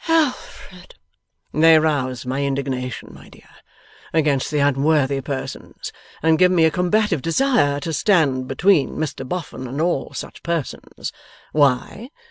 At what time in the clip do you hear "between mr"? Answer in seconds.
8.47-9.29